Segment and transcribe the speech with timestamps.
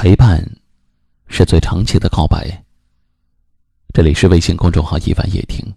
[0.00, 0.40] 陪伴，
[1.26, 2.64] 是最长期的告白。
[3.92, 5.74] 这里是微信公众号“一晚夜听”，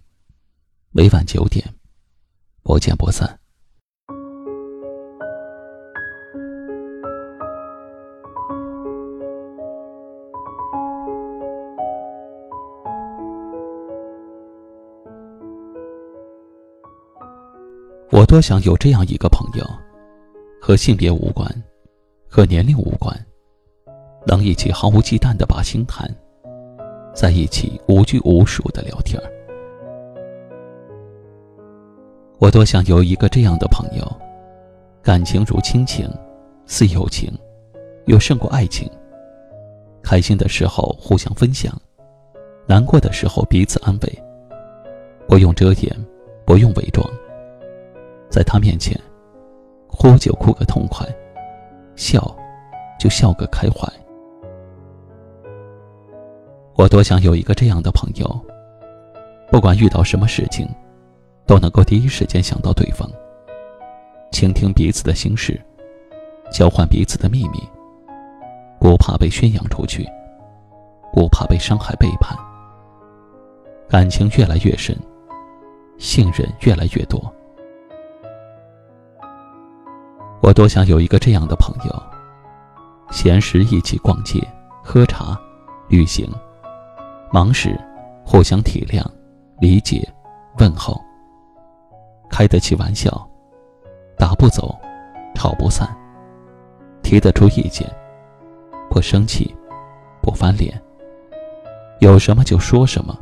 [0.94, 1.68] 每晚九点，
[2.62, 3.36] 不见不散。
[18.12, 19.68] 我多想有这样一个朋友，
[20.60, 21.52] 和性别无关，
[22.28, 23.12] 和年龄无关。
[24.24, 26.08] 能一起毫无忌惮的把心谈，
[27.14, 29.20] 在一起无拘无束的聊天
[32.38, 34.04] 我多想有一个这样的朋友，
[35.02, 36.10] 感情如亲情，
[36.66, 37.32] 似友情，
[38.06, 38.90] 又胜过爱情。
[40.02, 41.72] 开心的时候互相分享，
[42.66, 44.22] 难过的时候彼此安慰。
[45.28, 46.06] 不用遮掩，
[46.44, 47.08] 不用伪装，
[48.28, 49.00] 在他面前，
[49.86, 51.06] 哭就哭个痛快，
[51.94, 52.36] 笑
[52.98, 53.88] 就笑个开怀。
[56.82, 58.28] 我多想有一个这样的朋友，
[59.52, 60.68] 不管遇到什么事情，
[61.46, 63.08] 都能够第一时间想到对方，
[64.32, 65.64] 倾听彼此的心事，
[66.50, 67.60] 交换彼此的秘密，
[68.80, 70.04] 不怕被宣扬出去，
[71.12, 72.36] 不怕被伤害背叛，
[73.88, 74.98] 感情越来越深，
[75.98, 77.32] 信任越来越多。
[80.40, 82.02] 我多想有一个这样的朋友，
[83.12, 84.44] 闲时一起逛街、
[84.82, 85.40] 喝茶、
[85.88, 86.28] 旅行。
[87.32, 87.74] 忙时，
[88.26, 89.02] 互相体谅、
[89.58, 90.06] 理解、
[90.58, 91.00] 问候，
[92.28, 93.26] 开得起玩笑，
[94.18, 94.78] 打不走，
[95.34, 95.88] 吵不散，
[97.02, 97.90] 提得出意见，
[98.90, 99.56] 不生气，
[100.20, 100.78] 不翻脸，
[102.00, 103.18] 有什么就说什么，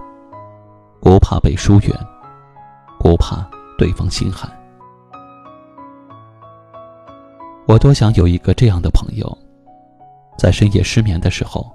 [1.00, 1.96] 不怕被疏远，
[2.98, 4.50] 不怕对方心寒。
[7.68, 9.38] 我多想有一个这样的朋友，
[10.36, 11.70] 在深夜失眠的时候，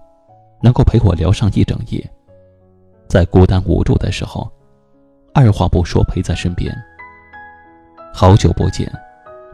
[0.62, 2.06] 能够陪我聊上一整夜。
[3.08, 4.52] 在孤单无助的时候，
[5.34, 6.76] 二话不说陪在身边。
[8.14, 8.92] 好久不见，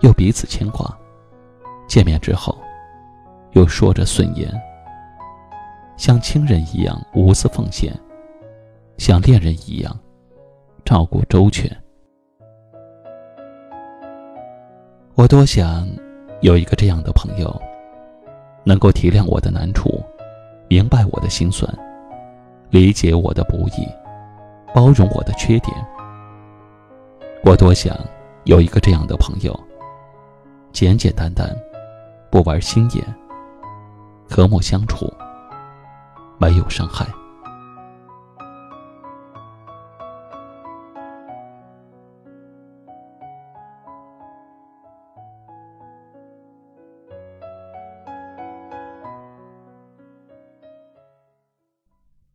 [0.02, 0.86] 又彼此牵挂；
[1.88, 2.58] 见面之后，
[3.52, 4.50] 又说着顺言。
[5.98, 7.94] 像亲人一样无私奉献，
[8.98, 9.96] 像恋人一样
[10.84, 11.70] 照顾周全。
[15.14, 15.88] 我多想
[16.40, 17.62] 有一个这样的朋友，
[18.64, 20.04] 能够体谅我的难处，
[20.68, 21.72] 明白我的心酸。
[22.72, 23.86] 理解我的不易，
[24.74, 25.76] 包容我的缺点。
[27.44, 27.98] 我多想
[28.46, 29.54] 有一个这样的朋友，
[30.72, 31.54] 简简单单，
[32.32, 33.04] 不玩心眼，
[34.30, 35.14] 和睦相处，
[36.38, 37.06] 没有伤害。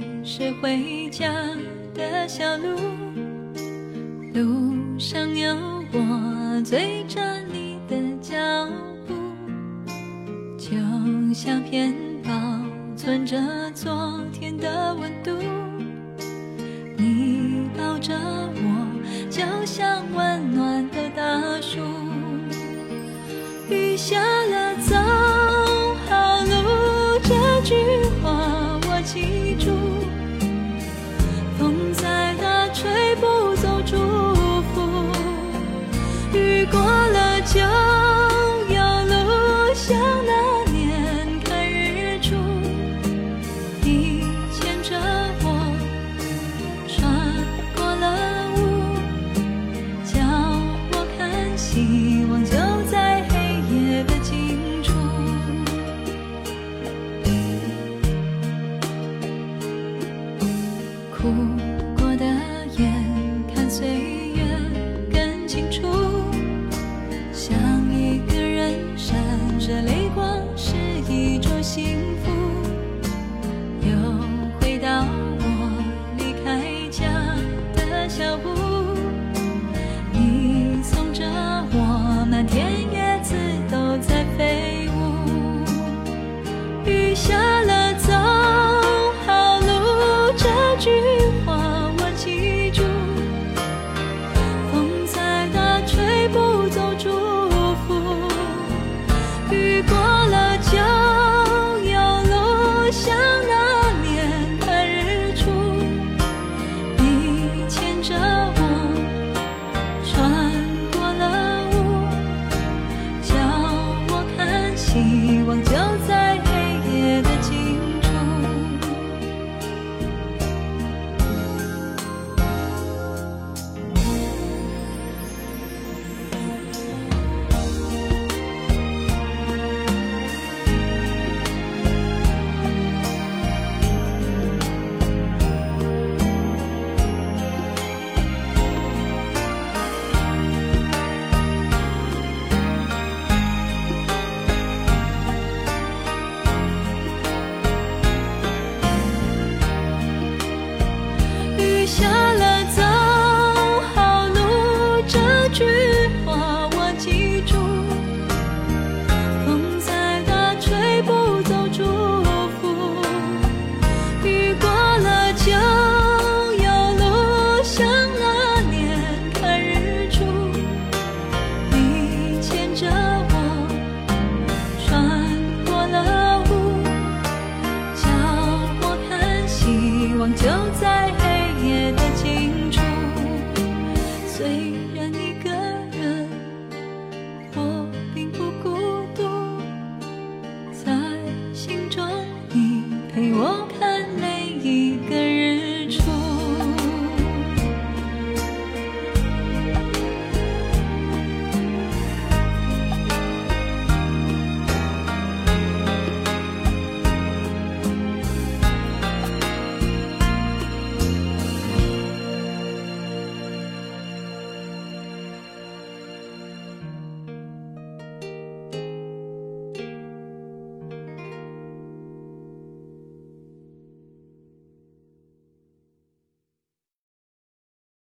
[0.00, 1.32] 气息是回家
[1.94, 2.76] 的小路，
[4.32, 5.54] 路上有
[5.92, 7.20] 我追着
[7.52, 8.36] 你的脚
[9.06, 9.14] 步，
[10.58, 10.70] 就
[11.34, 12.30] 像片保
[12.96, 13.36] 存着
[13.74, 15.30] 昨天的温度。
[16.96, 20.33] 你抱着我，就像温
[61.24, 61.30] 哭
[61.96, 62.26] 过的
[62.76, 62.92] 眼
[63.54, 63.88] 看岁
[64.34, 64.44] 月
[65.10, 65.80] 更清楚。
[67.32, 67.56] 想
[67.90, 69.16] 一个人闪
[69.58, 70.76] 着泪光是
[71.10, 72.33] 一种幸福。